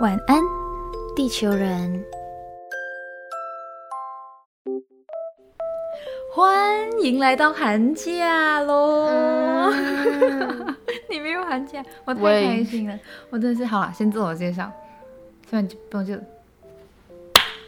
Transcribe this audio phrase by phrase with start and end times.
[0.00, 0.42] 晚安，
[1.14, 2.02] 地球人。
[6.34, 9.70] 欢迎来到寒假喽！
[11.10, 12.98] 你没有寒假，我太喂开心了。
[13.30, 14.72] 我真的是好了，先自我介绍，
[15.48, 16.14] 虽然就不用就，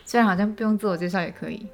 [0.05, 1.67] 虽然好像不用自我介绍也可以。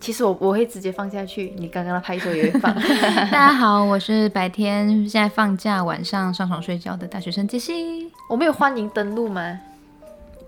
[0.00, 2.74] 其实我我会直接放下去，你刚刚的拍手也会放。
[3.30, 8.10] 大家好，我是白天现在放假，晚上上床睡觉的大学生杰西。
[8.28, 9.60] 我们有欢迎登录吗？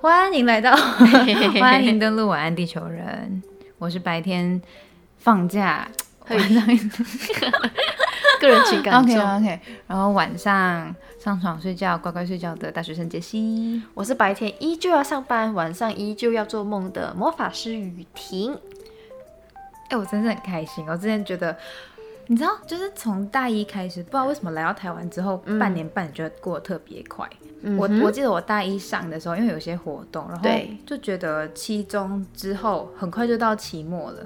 [0.05, 0.77] 欢迎来到，
[1.59, 3.43] 欢迎登录晚安地球人。
[3.79, 4.61] 我是白天
[5.17, 5.89] 放假，
[6.27, 6.63] 嘿晚上
[8.39, 9.15] 个人情感 OK。
[9.15, 13.83] OK，然后晚上上床睡觉，乖乖睡觉的大学生杰西。
[13.95, 18.55] 我是白天依旧要上班，晚上依旧要做梦的魔法师雨婷。
[19.89, 20.85] 哎、我真的很开心。
[20.87, 21.57] 我之前觉得，
[22.27, 27.28] 你知道，就是从大一开始，不知道为什么来到台湾之后，半年半觉得过得特别快。
[27.78, 30.49] 我我记得我大一上的时候，因为有些活动，然后
[30.84, 34.21] 就觉得期中之后很快就到期末了。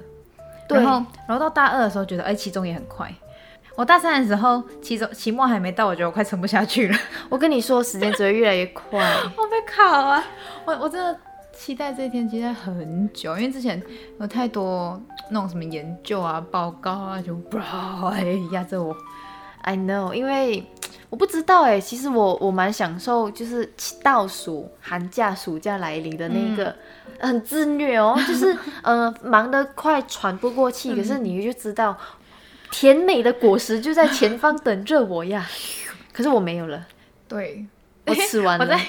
[0.67, 3.09] 对然后然后到大二的时候，觉得哎、期中也很快。
[3.75, 6.97] 我大三的时候，期中期末还没到，我觉得我快撑不下去了。
[7.29, 8.99] 我跟你说，时间只会越来越快。
[9.37, 10.21] 我被考啊！
[10.65, 11.17] 我我真的
[11.53, 13.81] 期待这一天期待很久，因为之前
[14.19, 18.95] 有太多那种什么研究啊、报告啊，就 不哎压着我。
[19.61, 20.65] I know，因为
[21.09, 23.69] 我不知道哎，其实我我蛮享受，就是
[24.01, 26.73] 倒数寒假、暑假来临的那个、
[27.19, 31.97] 很自虐哦，就是 呃忙得快喘不过气，可是你就知道
[32.71, 35.45] 甜美的果实就在前方等着我呀。
[36.13, 36.85] 可是我没有了，
[37.27, 37.65] 对，
[38.05, 38.85] 我吃完了我在。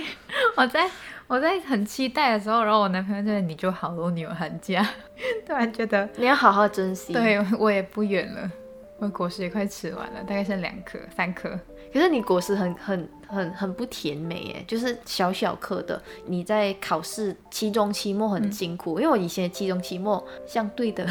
[0.56, 0.90] 我在
[1.30, 4.84] 我在很期待的时候，然后我男朋友就在你就好多，你有寒假，
[5.46, 8.50] 突然觉得你要好好珍惜。，对我也不远了，
[8.98, 11.56] 我果实也快吃完了，大概剩两颗、三颗。
[11.92, 16.02] 可是你果实很很很很不甜美哎，就是小小颗的。
[16.26, 21.06] 你在考试期中、期末很辛苦，因为我以前期中、期末相对的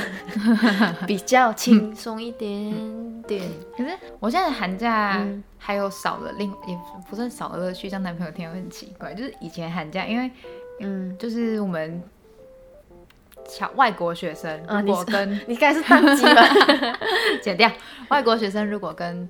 [1.07, 3.49] 比较轻松一点点。
[3.77, 6.77] 可是我现在的寒假嗯还有少了另也
[7.09, 9.13] 不算少了乐趣，让男朋友听会很奇怪。
[9.13, 10.29] 就是以前寒假，因为
[10.79, 12.01] 嗯，就是我们
[13.47, 16.43] 小外国学生啊如果跟、 你刚才是宕机吧？
[17.41, 17.71] 剪掉
[18.09, 19.29] 外国学生如果跟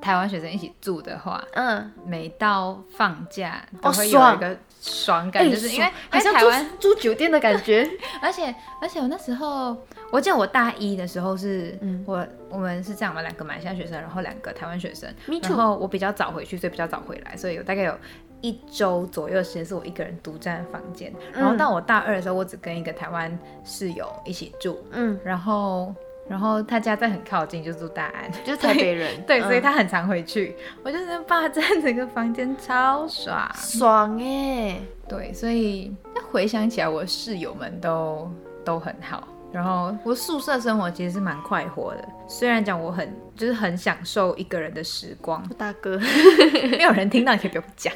[0.00, 7.88] 台湾学生一起住的话，嗯，每到放假都哦会有一个爽感，哎就是因为爽好像台湾， 住酒店的感觉。
[8.22, 9.76] 而且而且我那时候，
[10.10, 15.56] 我记得我大一的时候是，嗯我我们是这样嘛，两个马来西亚学生，然后两个台湾学生 Me 然 too。
[15.56, 17.94] 后我比较早回去，所以比较早回来，所以有大概有
[18.40, 21.12] 一周左右的时间是我一个人独占房间。
[21.32, 25.94] 然后嗯到我大二的时候，我只跟一个台湾室友一起住，嗯，然后
[26.30, 29.20] 然后他家在很靠近，就住大安，就是台北人。
[29.26, 30.54] 对，所以嗯他很常回去，
[30.84, 33.50] 我就是霸占整个房间，超爽。
[33.52, 34.78] 爽哎。
[35.08, 38.30] 对，所以那回想起来，我室友们都
[38.64, 39.26] 都很好。
[39.52, 45.98] 然后我宿舍生活其实是蛮快活的，虽然讲我很就是很享受一个人的时光，大哥，
[46.70, 47.92] 没有人听到，你可以不用讲。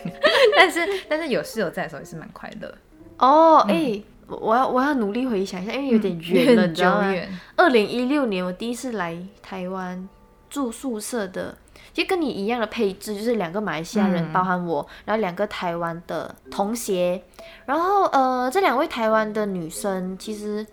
[0.56, 2.74] 但是但是有室友在的时候也是蛮快乐，
[3.18, 7.12] 哦，哎、我我要我要努力回想一下，因为有点远了， 你知道吗？
[7.12, 7.28] 远。
[7.56, 10.08] 二零一六年我第一次来台湾
[10.48, 11.56] 住宿舍的，
[11.92, 17.22] 其实跟你一样的配置，就是两个马来西亚人，嗯包含我，然后两个台湾的同学，
[17.66, 20.66] 然后呃这两位台湾的女生其实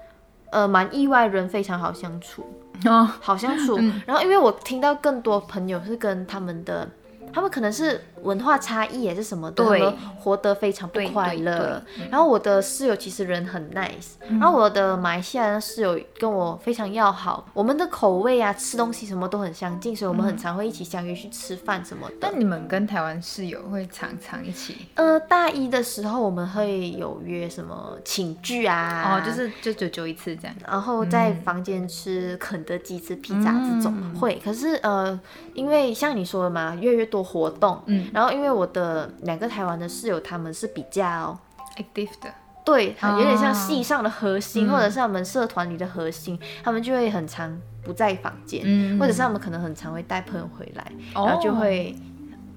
[0.51, 2.45] 呃蛮意外，人非常好相处，
[2.85, 3.77] 哦，好相处。
[3.81, 6.87] 嗯然后因为我听到更多朋友是跟他们的。
[7.33, 11.81] 他们可能是文化差异也是什么的，对他们活得非常不快乐。
[12.09, 22.15] 然后我的室友其实人很 nice，、然后我的马来西亚的室友跟我非常要好，我们的口味啊、吃东西什么都很相近，所以我们很常会一起相约去吃饭什么的。
[22.21, 24.75] 那你们跟台湾室友会常常一起？
[24.95, 30.55] 呃，大一的时候我们会有约什么请剧啊，哦，就是就久久一次这样。
[30.67, 35.19] 然后在房间吃肯德基、吃披萨这种、嗯会，可是呃，
[35.53, 41.37] 因为像你说的嘛，越来越多活动，嗯然后因为我的两个台湾的室友他们是比较。
[41.77, 42.29] active 的，
[42.65, 51.95] 对，哦有点像系上的核心，嗯或者是他们社团里的核心，他们就会很常不在房间，嗯或者是他们可能很常会带朋友回来，哦然后就会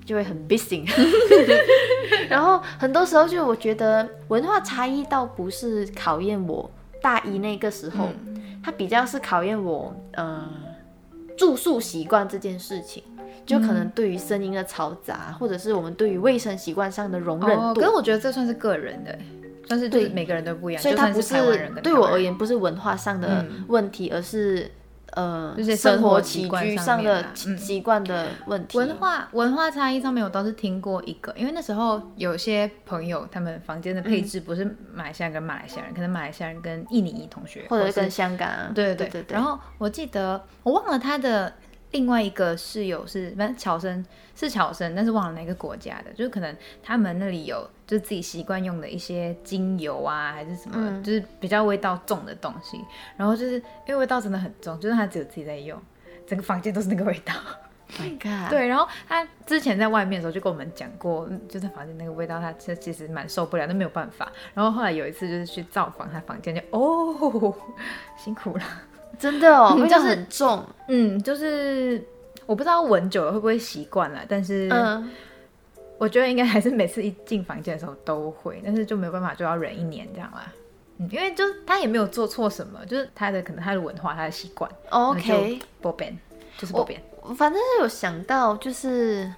[0.04, 0.84] 就会很 busy，
[2.28, 6.68] 然后很多时候就我觉得文化差异倒不是考验我
[7.00, 10.44] 大一那个时候，嗯它比较是考验我呃
[11.38, 13.00] 住宿习惯这件事情。
[13.46, 19.18] 就可能对于声音的嘈杂，或者是我们对于卫生习惯上的容忍哦，度，可是我觉得这算是个人的，
[19.68, 20.08] 算是对。
[20.08, 21.34] 每个人都不一样，所以它不是
[21.82, 23.64] 对我而言不是文化上的嗯。
[23.68, 24.70] 问题，而是
[25.12, 28.78] 呃就是生活习起居惯上上的习惯的问题。
[28.78, 38.94] 文化文化差异上面，我倒是听过一个，因为那时候有些朋友他们房间的配置不是马来西亚人跟马来西亚人，可能马来西亚人跟印尼裔同学，或者跟香港啊，对。
[38.94, 39.34] 对对对。
[39.34, 41.52] 然后我记得我忘了他的
[41.94, 44.04] 另外一个室友是，不是乔生
[44.34, 52.84] 是乔生，但是忘了哪个国家的，就是可能他们那里有就是自己习惯用的一些精油啊，还是什么，嗯就是比较味道重的东西。
[53.16, 53.54] 然后就是
[53.86, 55.80] 因为味道真的很重，就是他只有自己在用，
[56.26, 57.32] 整个房间都是那个味道。
[57.96, 64.32] ，My God，，对，然后他之前在外面的时候就跟我们讲过，嗯就在房间那个味道，他其其实蛮受不了，那没有办法。
[64.52, 67.54] 然后后来有一次就是去造访他房间，就哦，
[68.16, 68.64] 辛苦了。
[69.18, 72.02] 真的哦，嗯味道就是很重，嗯，就是
[72.46, 75.10] 我不知道闻久了会不会习惯了，但是嗯，
[75.98, 80.52] 我觉得应该还是每次一进房间的时候都会，但是就没有办法，就要忍一年这样啦。
[80.98, 86.18] 嗯，因为就是他也没有做错什么，就是他的可能他的文化，他的习惯 OK，不变，
[86.58, 87.02] 就是不变。
[87.36, 89.32] 反正是有想到就是。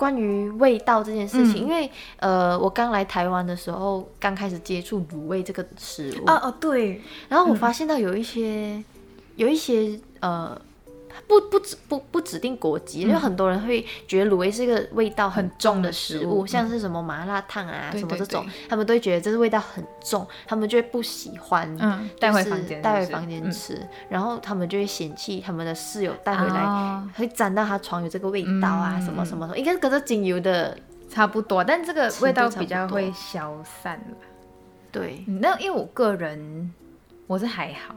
[0.00, 1.90] 关于味道这件事情，嗯因为
[2.20, 8.82] 呃，我刚来台湾的时候，刚开始接触卤味这个食物，哦哦，对，然后我发现到有一些、
[9.40, 10.54] 有一些呃，
[11.26, 21.74] 不不指不不指定国籍，因为很多人会觉得卤味是一个味道很重的食物，像是什么麻辣烫啊、什么这种对，他们都会觉得这是味道很重，他们就会不喜欢。
[21.80, 23.50] 嗯，带回房间，带回房间嗯。
[23.50, 27.08] 吃，然后他们就会嫌弃他们的室友带回来，哦。
[27.16, 30.76] 会沾到他床有这个味道啊，嗯什么什么什么，应该是跟这精油的
[31.08, 34.16] 差不多，但这个味道比较会消散了。
[34.92, 36.70] 对，嗯，那因为我个人
[37.26, 37.94] 我是还好，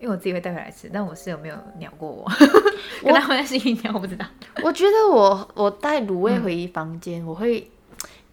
[0.00, 2.24] 因为我自己会带回来吃，但我室友没有鸟过我，
[3.04, 4.24] 跟他们在心里鸟，我不知道。
[4.62, 6.42] 我觉得我我带卤味嗯。
[6.42, 7.70] 回房间，我会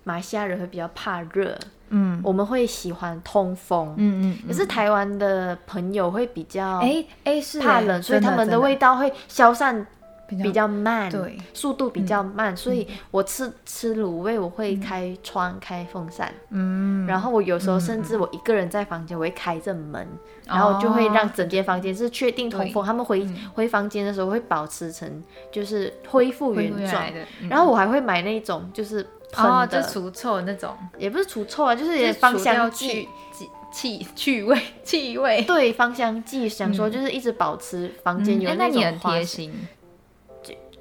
[0.06, 1.58] 马来西亚人会比较怕热，
[1.90, 2.22] 嗯。
[2.24, 3.94] 我们会喜欢通风。
[3.98, 8.58] 嗯嗯可是台湾的朋友会比较哎哎是哎怕冷，所以他们的。
[8.58, 9.86] 味道会消散
[10.28, 12.56] 比较慢，对，速度比较慢。
[12.56, 20.08] 所以我吃吃卤味，我会开窗、开风扇，嗯，然后我有时候甚至我一个人在房间，我会开着门，
[20.46, 22.84] 然后就会让整间房间是确定通风。
[22.86, 27.04] 他们回回房间的时候会保持成就是恢复原状。
[27.50, 29.02] 然后我还会买那种就是
[29.32, 32.88] 喷哦，的，就除臭那种，也不是除臭啊，就是就是芳香剂。
[32.88, 33.10] 去。
[33.34, 35.44] 气气趣味 气味。
[35.44, 39.54] 对芳香剂，想说就是一直保持房间有嗯哎那你种很贴，心，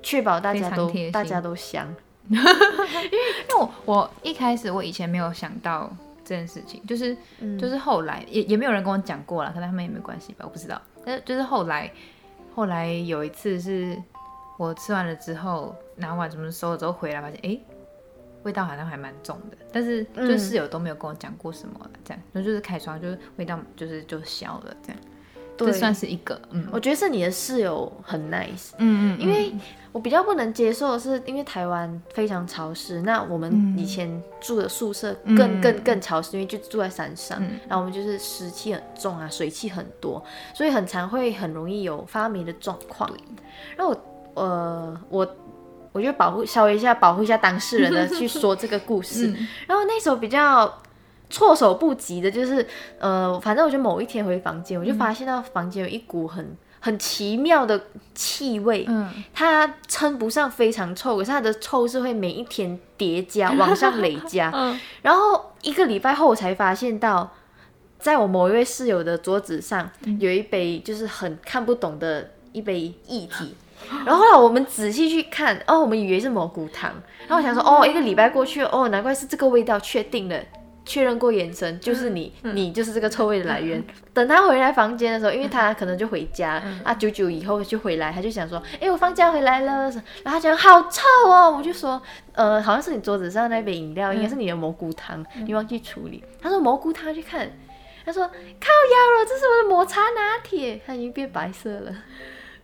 [0.06, 1.92] 确保大家都大家都香。
[2.30, 5.90] 因为因为我我一开始我以前没有想到
[6.24, 7.58] 这件事情，就是、嗯。
[7.58, 10.80] 就是后来也也没有人跟我讲过了，可能他们也没关系吧，我不知道。
[11.04, 11.90] 但是就是后来
[12.54, 14.00] 后来有一次是
[14.58, 17.64] 我吃完了之后拿碗什么收了之后回来，发现哎、诶
[18.44, 25.15] 味道好像还蛮重的，但是就嗯室友都没有跟我讲过什么了，这样，然后就是开窗就是味道就是就消了，这样，对
[25.56, 26.66] 这算是一个嗯。
[26.70, 29.52] 我觉得是你的室友很 nice，嗯因为
[29.92, 35.60] 我比较不能接受的是，因为台湾非常潮湿，那我们以前住的宿舍更、嗯。
[35.60, 37.58] 更更潮湿，因为就住在山上，嗯。
[37.68, 40.22] 然后我们就是湿气很重啊，水汽很多，
[40.54, 43.10] 所以很常会很容易有发霉的状况。
[43.76, 43.94] 然后
[44.34, 45.36] 我呃我。
[45.92, 49.48] 我就保护稍微一下保护一下当事人的 去说这个故事，嗯。
[49.66, 50.70] 然后那时候比较
[51.28, 52.66] 措手不及的就是，
[52.98, 57.80] 呃，反正我就某一天回房间，我就发现到房间有一股很很奇妙的
[58.14, 64.50] 气味，嗯它称不上非常臭，可是它的臭是会每一天叠加往上累加。
[64.54, 67.32] 嗯然后一个礼拜后，我才发现到，
[67.98, 69.90] 在我某一位室友的桌子上
[70.20, 73.54] 有一杯就是很看不懂的一杯液体。
[74.04, 76.90] 然后后来我们仔细去看，哦，我们以为是蘑菇汤。
[77.28, 80.40] 然后我想说，哦，一个礼拜过去，哦，难怪是这个味道，确定了。
[80.86, 83.84] 确认过眼神，就是你，你就是这个臭味的来源。
[84.14, 89.90] 等他回来房间的时候，因为他可能就回家、啊，久久以后就回来，他就想说，哎，我放假回来了，
[90.22, 92.00] 然后他讲好臭哦，我就说，
[92.32, 96.22] 呃，好像是你桌子上那杯饮料，应该是你的蘑菇汤，你忘记处理。
[96.40, 97.12] 他说蘑菇汤？
[97.12, 97.50] 去看，
[98.04, 101.92] 他说靠腰了，这是我的抹茶拿铁，它已经变白色了。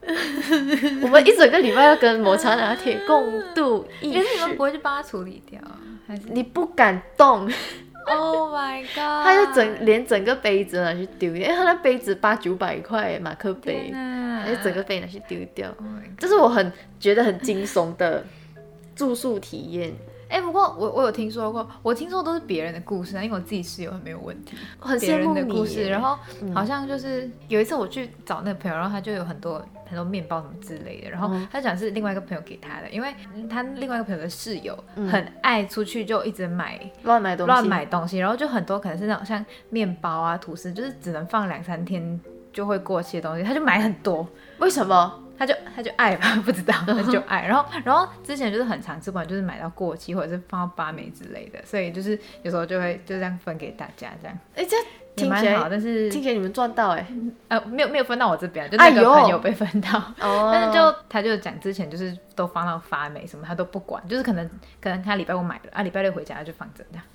[1.03, 3.25] 我们一整个礼拜要跟抹茶拿铁共
[3.55, 6.23] 度一可是你们，不会去帮他处理掉啊，还是？
[6.31, 7.49] 你不敢动，
[8.07, 9.25] ？Oh my god！
[9.25, 15.69] 他就整连整个杯子拿去丢掉，因为他那杯子八九百块马克杯，那他就整个杯拿去丢掉。
[15.69, 15.87] Oh
[16.19, 18.25] 这是我很觉得很惊悚的
[18.95, 19.93] 住宿体验，
[20.29, 25.89] 哎、不过我我有听说过，我听说都是别人的故事啊，因为我自己室友很没有问题，很羡慕的故事。
[25.89, 26.19] 然后
[26.55, 33.15] 好像就是有一次我去找那个朋友，然后他就有很多很多面包什么之类的，然后嗯他讲是另外一个朋友给他的，因为
[33.49, 42.19] 他另外一个朋友的室友嗯很爱出去就一直买乱买东西，乱买东西，然后就很多可能是那种像面包啊、吐司，就是只能放两三天
[42.53, 44.27] 就会过期的东西，他就买很多，
[44.59, 45.19] 为什么？
[45.39, 47.45] 他就他就爱吧， 不知道他就爱。
[47.45, 54.39] 然后然后之前就是很常吃，不管就是买到过期或者是放到八枚之类的，所以就是有时候就会就这样分给大家这样。
[54.55, 54.77] 哎，这
[55.17, 57.07] 也听起来蛮好，但是听起来你们赚到哎、
[57.49, 59.99] 呃没有没有分到我这边，就那个朋友被分到。
[60.21, 64.49] 哦 但是就他就讲之前就是都放到发霉什么他都不管，就是可能
[64.81, 67.05] 可能他礼拜五买的啊，礼拜六回家就放着这样。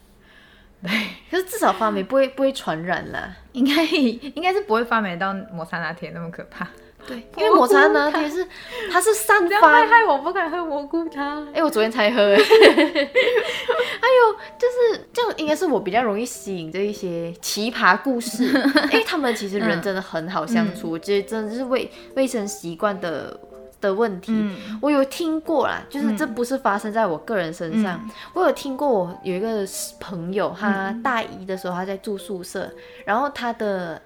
[0.84, 0.92] 对
[1.32, 3.36] 可是至少发霉不会不会传染了。
[3.54, 6.68] 应该应该是不会发霉到抹茶拿铁那么可怕。
[7.08, 8.48] 对， 因为抹茶拿铁是
[8.92, 11.48] 它是散发会害我不敢喝蘑菇汤。
[11.52, 12.38] 哎、我昨天才喝哎。
[12.38, 15.07] 还有就是
[15.38, 18.46] 应该是我比较容易吸引这一些奇葩故事，
[18.92, 23.40] 因为他们其实人真的很好相处，我觉得真的是卫卫生习惯的
[23.80, 24.32] 的问题。
[24.36, 24.58] 嗯。
[24.82, 28.00] 我有听过啦，就是这不是发生在我个人身上，
[28.34, 29.66] 我有听过我有一个
[30.00, 32.70] 朋友，他大一的时候他在住宿舍，
[33.06, 34.02] 然后他的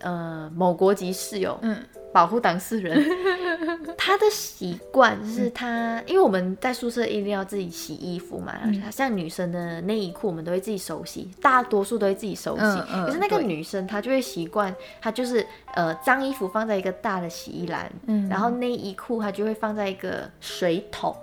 [0.00, 1.76] 呃某国籍室友，嗯
[2.12, 3.04] 保护当事人，
[3.96, 8.54] 他的习惯就是他，因为我们在宿舍一定要自己洗衣服嘛，
[8.90, 12.62] 像女生的内衣裤我们都会自己手洗，大多数都会自己手洗。
[12.62, 21.14] 嗯嗯可是那个女生她就会习惯，她就是呃脏衣服放在一个大的洗衣篮，嗯然后内衣裤她就会放在一个水桶。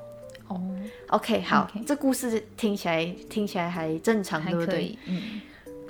[0.48, 0.62] 哦
[1.10, 4.98] ，OK，好这故事听起来听起来还正常，对不对？
[5.06, 5.42] 嗯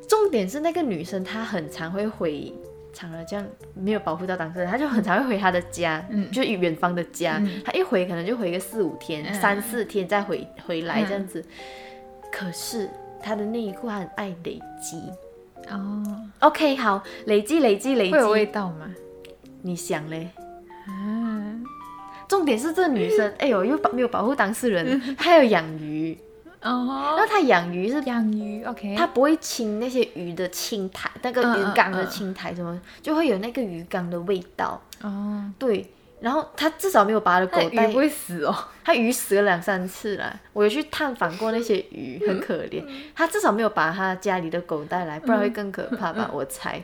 [0.10, 2.52] 重点是那个女生她很常会回。
[2.98, 7.38] 常了这样没有保护到当事人，他就很常会回他的家，嗯就是远方的家。
[7.40, 11.46] 嗯她一回可能就回个四五天、嗯三四天再回回来嗯这样子。
[12.32, 12.90] 可是
[13.22, 15.04] 他的内衣裤很爱累积。
[15.70, 16.04] 哦
[16.40, 18.90] ，OK，好，累积累积累积会有味，道吗？
[19.62, 20.30] 你想嘞？
[20.88, 21.54] 啊，
[22.28, 26.18] 重点是这女生，哎呦，又保没有保护当事人， 她有养鱼，
[26.62, 34.82] 哦，然后她养鱼是养鱼，OK，它不会清那些鱼的青苔，那个嗯鱼缸的青苔什么，就会有那个鱼缸的味道。
[35.04, 35.88] 哦，对，
[36.20, 38.56] 然后它至少没有把它的狗带那鱼不，会死哦。
[38.84, 40.40] 它鱼死了两三次了。
[40.54, 42.84] 我有去探访过那些鱼，很可怜。
[43.14, 46.30] 它至少没有把它家里的狗带来，不然会更可怕吧？
[46.34, 46.82] 我猜。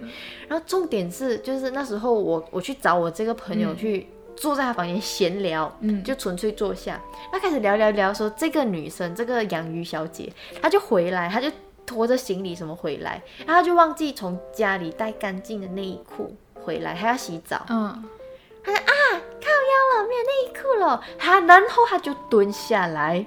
[0.47, 4.07] 然后重点是，就是那时候我我去找我这个朋友去。
[4.35, 6.99] 坐在他房间闲聊，嗯就纯粹坐下。
[7.31, 11.49] 那开始聊聊聊说，这个女生，这个养鱼小姐，她就回来，她就
[11.85, 17.65] 拖着行李什么回来，然后她就忘记从家里带干净的内衣裤回来，还要洗澡。
[17.69, 18.03] 嗯，
[18.63, 21.01] 她说啊，靠腰了，没有内衣裤了。
[21.17, 23.25] 她然后她就蹲下来，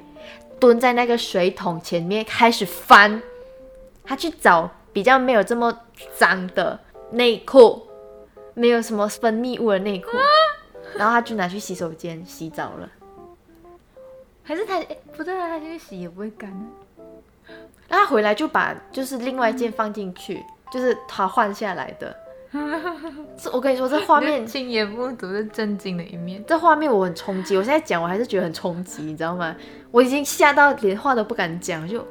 [0.59, 3.23] 蹲在那个水桶前面开始翻，
[4.05, 5.81] 她去找比较没有这么
[6.17, 7.87] 脏的内裤，
[8.55, 10.11] 没有什么分泌物的内裤，
[10.99, 12.89] 然后他就拿去洗手间洗澡了。
[14.43, 16.65] 还是他诶不对啊，他去洗也不会干啊。
[17.89, 22.17] 然后他回来就把就是另外一件放进去，就是他换下来的。
[23.37, 26.43] 这我跟你说，这画面亲眼目睹是震惊的一面。
[26.47, 29.55] 这画面我很冲击，我现在讲我还是觉得很冲击，你知道吗？
[29.91, 32.07] 我已经吓到连话都不敢讲，就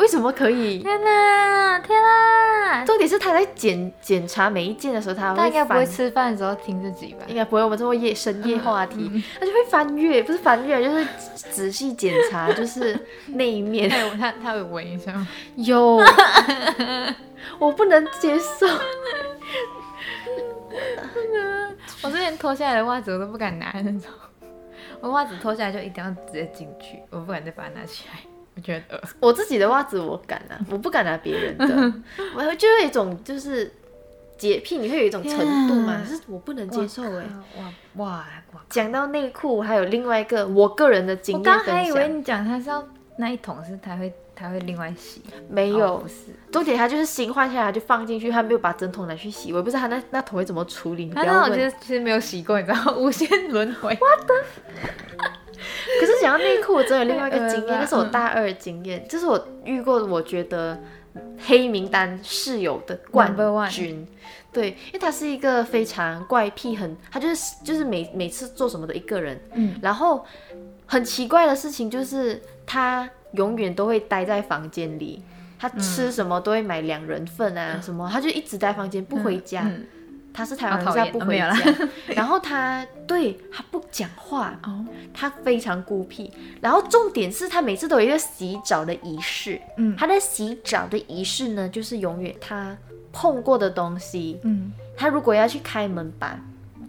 [0.00, 0.78] 为什么可以？
[0.78, 2.82] 天哪，天哪！
[2.86, 7.26] 重点是他在检检查每一件的时候，他会他应该不会，吃饭的时候听自己吧？
[7.28, 15.28] 应该不会，我们这么夜深夜话题，他就会翻阅，不是翻阅，就是仔细检查， 就是那一面他有他他有闻一下吗？
[15.56, 16.00] 有，
[17.58, 18.66] 我不能接受。
[22.02, 24.10] 我之前脱下来的袜子我都不敢拿那种，
[25.00, 28.20] 我袜子脱下来就一定要直接进去，我不敢再把它拿起来，
[28.60, 29.02] 我觉得。
[29.18, 31.66] 我自己的袜子我敢拿， 我不敢拿别人的，
[32.34, 33.72] 我就会有一种就是
[34.36, 37.24] 洁癖，你会有一种程度嘛，天啊可是我不能接受哎、
[37.56, 37.64] 哇
[37.96, 38.60] 哇哇！
[38.68, 42.86] 讲到内裤，还有另外一个我个人的经我验分刚还以为，你讲他是要
[43.16, 46.14] 那一桶是他会他会另外洗，没有，哦不是，
[46.50, 51.50] 重点他就是新换下来就放进去，他没有把整桶拿去洗，我也不知道他那那桶会怎么处理，你不他那要问。
[51.50, 53.98] 种其实其实没有洗过，你知道，无限轮回。
[56.00, 60.78] 可是讲到内裤，我真的有另外一个经验，那是我大二的经验，这是我遇过我觉得
[61.38, 63.34] 黑名单室友的冠
[63.70, 64.06] 军。
[64.52, 70.26] 对，因为他是一个非常怪癖，很他就是就是每每次做什么的一个人，嗯，然后
[70.86, 75.22] 很奇怪的事情就是他永远都会待在房间里，
[75.56, 79.62] 他吃什么都会买两人份啊，什么他就一直待房间不回家。
[79.64, 79.86] 嗯
[80.32, 81.88] 他是台湾人，好讨厌所以他不回家。
[82.14, 86.32] 然后他对他不讲话，哦，他非常孤僻。
[86.60, 92.76] 然后重点是他每次都有一个洗澡的仪式，嗯他的洗澡的仪式呢，就是永远他
[93.12, 96.38] 碰过的东西，嗯，他如果要去开门把，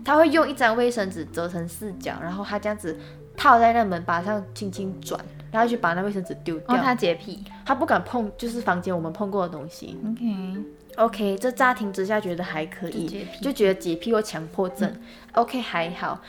[0.06, 2.96] 他会用一张卫生纸折成四角，然后他这样子
[3.36, 5.20] 套在那门把上轻轻转，
[5.52, 6.76] 然后去把那卫生纸丢掉。
[6.76, 9.98] 哦，他洁癖他不敢碰，就是房间我们碰过的东西。
[10.06, 10.64] ，OK，
[10.98, 14.94] OK，这乍听之下觉得还可以，就就觉得洁癖或强迫症。
[15.34, 16.22] OK，还好。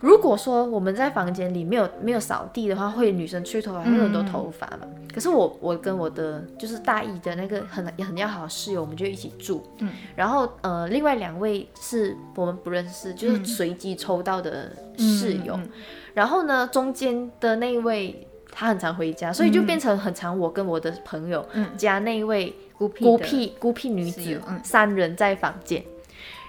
[0.00, 4.86] 如果说我们在房间里没有没有扫地的话，会女生吹头发会有很多头发嘛。
[5.14, 9.66] 可是我我跟我的就是大一的那个很很要好的室友，我们就一起住。
[9.78, 15.54] 嗯，然后呃，另外两位是我们不认识，就是随机抽到的室友。
[15.56, 15.68] 嗯
[16.12, 25.82] 然后呢，中间的那一位他很常回家，所以就变成很常我跟我的朋友嗯加那一位孤僻孤僻孤僻女子嗯三人在房间。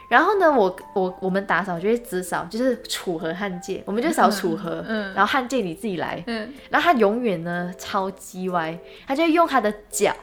[0.10, 6.24] 然后呢，我我我们打扫就会只扫，就是楚河汉界，我们就扫楚河， 嗯然后汉界你自己来。
[6.28, 10.16] 嗯然后他永远呢超级歪，他就用他的脚，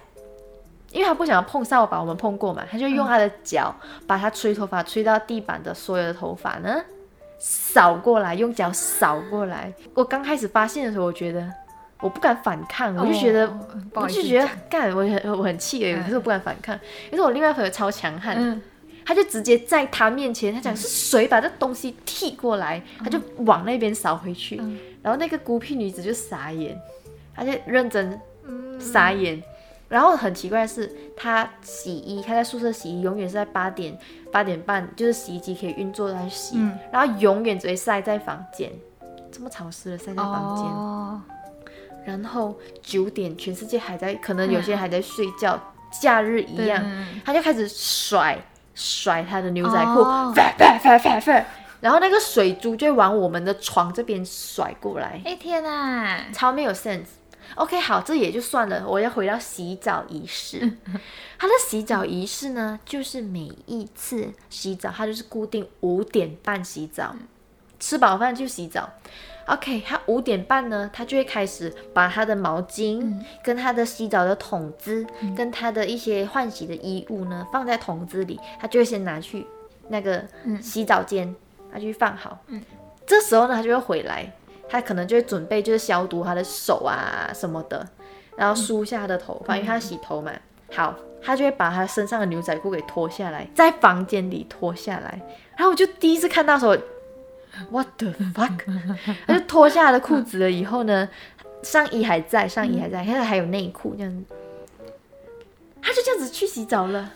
[0.90, 3.74] 因为他不想要碰扫把，我们碰过嘛，他就用他的脚
[4.06, 6.82] 把他吹头发吹到地板的所有的头发呢
[7.38, 9.70] 扫过来，用脚扫过来。
[9.92, 11.46] 我刚开始发现的时候，我觉得
[12.04, 13.50] 我不敢反抗，我就觉得。
[13.94, 16.78] 我就觉得讲干，我很我很气而已，嗯可是我不敢反抗。
[17.10, 18.60] 可是我另外一个朋友超强悍，嗯
[19.06, 24.58] 他就直接在他面前，他讲是谁把这东西踢过来，他就往那边扫回去。
[24.60, 26.78] 嗯然后那个孤僻女子就傻眼，
[27.36, 29.42] 她就认真嗯傻眼。
[29.88, 33.96] 然后很奇怪的是，她洗衣，她在宿舍洗衣，永远是在八点
[34.32, 38.72] 八点半，就是洗衣机可以运作来洗，嗯然后永远只会晒在房间，
[39.30, 40.64] 这么潮湿的晒在房间。
[40.64, 41.22] 哦
[42.04, 45.58] 然后九点，全世界还在，可能有些人还在睡觉，
[45.90, 47.20] 假日一样，嗯。
[47.24, 48.38] 他就开始甩
[48.74, 50.02] 甩他的牛仔裤，
[51.80, 57.06] 然后那个水珠就往我们的床这边甩过来，哎天哪，超没有 sense。
[57.56, 60.58] OK，好，这也就算了，我要回到洗澡仪式。
[61.38, 67.14] 他的洗澡仪式呢，就是每一次洗澡，他就是固定五点半洗澡，
[67.84, 68.88] 吃饱饭就洗澡。
[69.46, 79.46] OK，他五点半呢，他就会开始把他的毛巾、跟他的洗澡的桶子、跟他的一些换洗的衣物呢放在桶子里，他就会先拿去
[79.88, 80.24] 那个
[80.62, 81.34] 洗澡间，
[81.70, 82.38] 他就去放好。
[83.06, 84.32] 这时候呢，他就会回来，
[84.66, 87.86] 他可能就会准备就是消毒他的手啊什么的，
[88.38, 90.32] 然后梳一下他的头发，因为他洗头嘛。
[90.72, 95.20] 好，他就会把他身上的牛仔裤给脱下来，在房间里脱下来。
[95.54, 96.74] 然后我就第一次看到时候
[97.70, 98.52] ，what the fuck？
[99.26, 101.08] 他就脱下了裤子了以后呢，
[101.62, 104.24] 上衣还在，上衣还在，现在还有内裤这样子，
[105.80, 107.10] 他就这样子去洗澡了，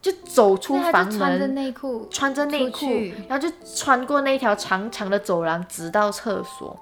[0.00, 2.86] 就走出房门穿着门，内裤，穿着内裤，
[3.28, 6.78] 然后就穿过那条长长的走廊，直到厕所。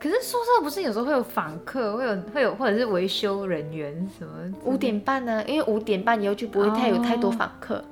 [0.00, 4.32] 可是宿舍不是有时候会有访客，会有会有或者是维修人员什么
[4.62, 7.82] 五点半呢、因为五点半以后就不会太有哦太多访客，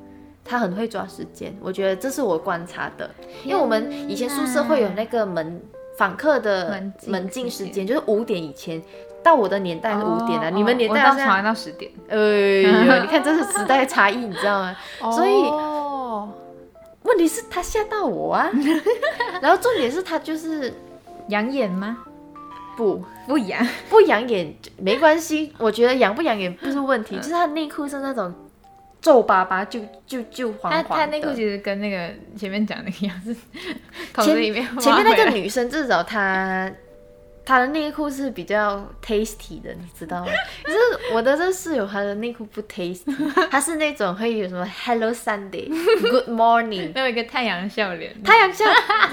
[0.46, 3.10] 他很会抓时间，我觉得这是我观察的。
[3.44, 5.60] 因为我们以前宿舍会有那个门
[5.98, 8.82] 访客的门禁时时间，就是五点以前。
[9.22, 14.76] 到我的年代是五点啊，哦你们年代好像我到床到十点，哎呦， 你看这是时代差异，你知道吗？
[15.00, 16.28] 所以哦
[17.02, 18.48] 问题是他吓到我啊，
[19.42, 20.72] 然后重点是他就是
[21.30, 21.98] 养眼吗？
[22.76, 28.32] 不不养，不养眼没关系，我觉得养不养眼不是问题，就是他内裤是那种
[29.00, 31.04] 皱巴巴，就就就黄他黄的。
[31.04, 33.34] 他内裤其实跟那个前面讲那个样，子
[34.24, 36.70] 前里面前面那个女生至少她
[37.44, 40.32] 她的内裤是比较 tasty 的，你知道吗？
[40.64, 40.78] 可是
[41.14, 43.14] 我的这室友她的内裤不 tasty，
[43.48, 45.68] 她是那种会有什么 Hello Sunday、
[46.00, 46.92] Good Morning。
[46.92, 48.64] 没有一个太阳笑脸，太阳笑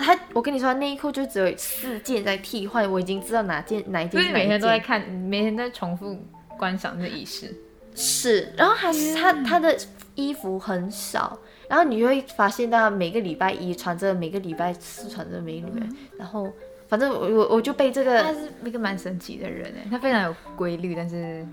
[0.04, 4.80] 她，我跟你说，内裤就只有四件在替换，我已经知道哪件哪一件就是是哪一每天都在。
[4.80, 6.18] 看，每天都在重复
[6.58, 7.54] 观赏这仪式。
[7.96, 9.78] 是，然后她她她的
[10.16, 16.52] 衣服很少，然后你就会发现到每个礼拜一穿着，每个礼拜四穿着，每个礼拜，然后
[16.88, 21.46] 反正我我我就被这个他是一个蛮神奇的人哎，他非常有规律，但是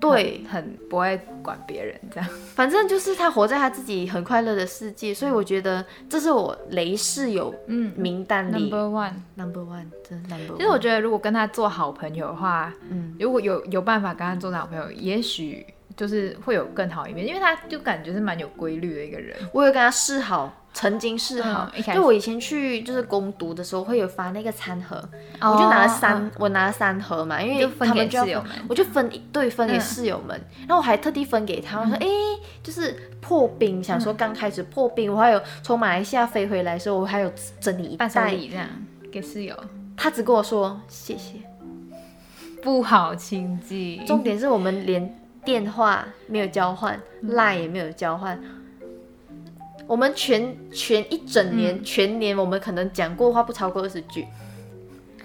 [0.00, 2.30] 对很很不爱管别人这样。
[2.54, 9.12] 反正就是他活在他自己很快乐的世界，所以我觉得这是我雷室友嗯名单里，Number one。
[9.34, 10.56] number one，真的 number one。
[10.56, 15.66] 其实我觉得，如果跟他做好朋友的话，嗯如果有有办法跟他做好朋友，也许
[15.98, 19.36] 就是会有更好一面，因为他就感觉是蛮有规律的一个人。
[19.52, 21.68] 我有跟他示好，曾经示好。
[21.92, 24.96] 就我以前去就是攻读的时候，会有发那个餐盒，
[25.40, 38.68] 我就拿了三，我拿了三盒嘛，因为分给他们就要分室友们我就分一对分给嗯室友们，然后我还特地分给他，们说哎、诶就是破冰，想嗯说刚开始破冰，我还有从马来西亚飞回来的时候，我还有整理一袋，礼这样
[39.10, 39.56] 给室友，
[39.96, 41.40] 他只跟我说谢谢。
[42.60, 44.04] 不好亲近。
[44.04, 45.16] 重点是我们连
[45.48, 48.38] 电话没有交换，line 也没有交换。
[49.86, 54.28] 我们全全一整年、全年，我们可能讲过话不超过二十句，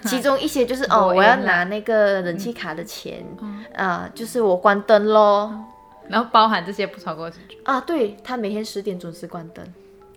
[0.06, 3.22] 其中一些就是哦，我我要拿那个人气卡的钱，
[3.76, 5.52] 啊、就是我关灯喽，
[6.08, 7.60] 然后包含这些不超过二十句。
[7.66, 9.74] 啊，对他每天十点准时关灯，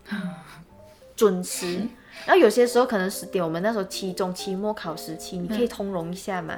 [1.16, 1.80] 准时。
[2.26, 6.54] 然后有些时候可能十点，我们那时候期中、期末考时期，你可以通融一下嘛。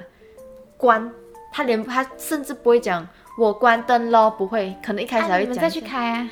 [0.76, 1.10] 关，
[1.50, 5.52] 他连他甚至不会讲我关灯喽，不会，可能一开始还会讲。
[5.52, 6.28] 你们再去开啊。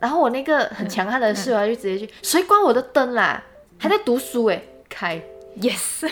[0.00, 3.40] 然后我那个很强悍的室友就直接去，谁关我的灯啦？
[3.78, 5.22] 还在读书哎，开
[5.60, 6.10] ，yes，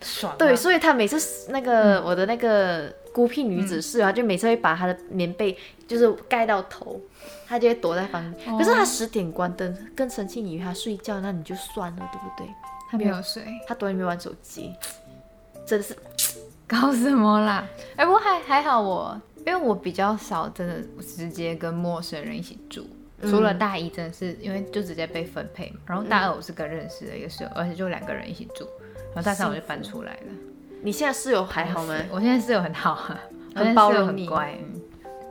[0.00, 0.32] 爽。
[0.38, 5.56] 对，所以他每次那个我的那个孤僻女子室友，就每次会把她的棉被
[5.88, 7.00] 就是盖到头，
[7.48, 8.56] 她就会躲在房间。
[8.56, 12.48] 可是她十点关灯，更生气，你以为她睡觉，那你就算了，对不对？
[12.88, 14.72] 她没有睡，她躲在里面玩手机，
[15.66, 15.96] 真的是
[16.68, 17.64] 搞什么啦？
[17.96, 22.86] 哎，不过还还好我，因为我比较少真的直接跟陌生人一起住。
[23.22, 25.80] 除了大一，真的是因为就直接被分配嘛。
[25.86, 28.66] 然后大二我是跟认识的一个室友，而且就两个人一起住。
[29.14, 30.32] 然后大三我就搬出来了。
[30.82, 31.98] 你现在室友还好吗？
[32.12, 32.94] 我现在室友很好，
[33.54, 34.54] 很包容你，乖。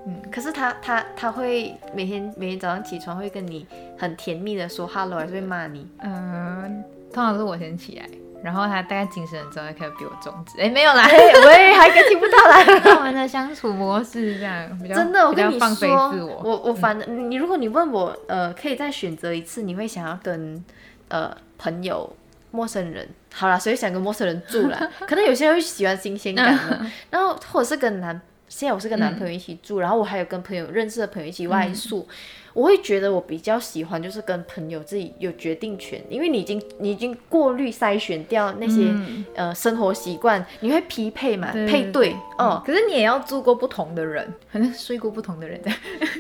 [0.08, 5.88] 嗯，可是他他他会每天每天早上起床会跟你很甜蜜的说 hello，还是会骂你？
[6.00, 8.10] 嗯，通常是我先起来。
[8.44, 10.60] 然后他大概精神了之后，开始比我中指。
[10.60, 12.62] 哎，没有啦，喂，还更听不到啦。
[12.84, 16.12] 他们的相处模式这样，真的，我跟你说，
[16.44, 20.62] 我我反正你如果你问我，呃，可以再选择一次，你会想要跟
[21.08, 22.14] 呃朋友、
[22.52, 24.90] 陌生人，好啦，所以想跟陌生人住啦。
[25.08, 28.20] 可能有些人会喜欢新鲜感嘛， 然后或者是跟男，
[28.56, 32.08] 现在我是跟男朋友一起住，然后我还有跟朋友认识的朋友一起外宿。
[32.54, 38.94] 我会觉得我比较喜欢就是跟朋友自己有决定权，因为你已经你已经过滤筛选掉那些
[39.34, 42.62] 呃生活习惯，你会匹配嘛，配对哦。
[42.64, 45.60] 可是你也要住过不同的人，可能睡过不同的人，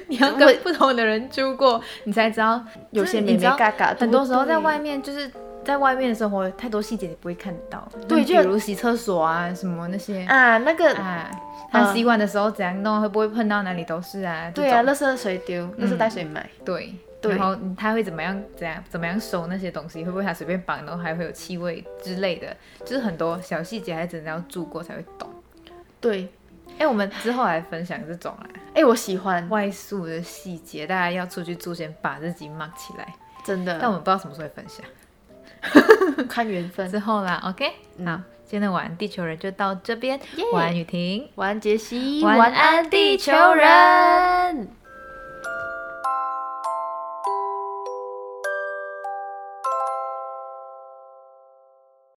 [0.07, 3.95] 你要跟不同的人住过，你才知道有些咩咩嘎嘎。
[3.99, 5.31] 很多时候在外面就是
[5.63, 7.87] 在外面的生活，太多细节你不会看到。
[8.07, 11.29] 对，就比如洗厕所啊什么那些啊，那个啊。
[11.71, 13.01] 他洗碗的时候怎样弄？
[13.01, 14.51] 会不会碰到哪里都是啊？
[14.53, 15.65] 对啊，垃圾谁丢？
[15.79, 16.47] 垃圾带谁买？
[16.63, 18.39] 对，然后他会怎么样？
[18.55, 18.83] 怎样？
[18.87, 20.05] 怎么样收那些东西？
[20.05, 22.55] 会不会他随便绑，然后还会有气味之类的？
[22.85, 25.27] 就是很多小细节，还真的要住过才会懂。
[25.99, 26.29] 对，
[26.77, 28.45] 哎，我们之后来分享这种啊。
[28.75, 33.15] 哎，我喜欢外宿的细节，大家要出去住，先把自己 mark 起来。
[33.43, 33.79] 真的。
[33.81, 34.85] 但我们不知道什么时候会分享，
[36.29, 37.41] 看缘分之后啦。
[37.45, 37.71] OK，
[38.05, 38.19] 好。
[38.45, 40.19] 今天的晚安地球人就到这边，
[40.51, 44.82] 晚安雨婷，晚安杰西，晚安地球人。